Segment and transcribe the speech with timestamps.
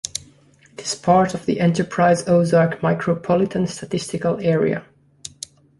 [0.79, 4.83] It is part of the Enterprise-Ozark Micropolitan Statistical Area.